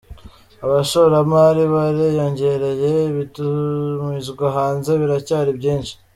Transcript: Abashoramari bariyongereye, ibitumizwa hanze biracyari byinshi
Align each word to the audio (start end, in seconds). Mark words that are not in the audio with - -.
Abashoramari 0.65 1.63
bariyongereye, 1.73 2.89
ibitumizwa 3.11 4.45
hanze 4.57 4.91
biracyari 5.01 5.51
byinshi 5.59 5.93